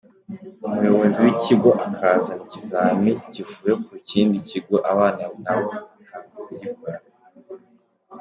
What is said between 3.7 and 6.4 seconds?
ku kindi kigo abana nabo bakanga